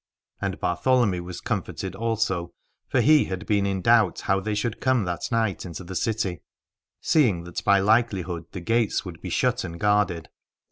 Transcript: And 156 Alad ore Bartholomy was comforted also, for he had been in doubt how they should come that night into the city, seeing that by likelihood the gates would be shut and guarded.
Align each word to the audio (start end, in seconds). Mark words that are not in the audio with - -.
And 0.41 0.55
156 0.55 0.57
Alad 0.57 0.57
ore 0.57 0.97
Bartholomy 0.97 1.23
was 1.23 1.41
comforted 1.41 1.95
also, 1.95 2.53
for 2.87 3.01
he 3.01 3.25
had 3.25 3.45
been 3.45 3.67
in 3.67 3.83
doubt 3.83 4.21
how 4.21 4.39
they 4.39 4.55
should 4.55 4.81
come 4.81 5.05
that 5.05 5.31
night 5.31 5.63
into 5.63 5.83
the 5.83 5.93
city, 5.93 6.41
seeing 7.01 7.43
that 7.43 7.63
by 7.63 7.77
likelihood 7.81 8.45
the 8.51 8.61
gates 8.61 9.05
would 9.05 9.21
be 9.21 9.29
shut 9.29 9.63
and 9.63 9.79
guarded. 9.79 10.29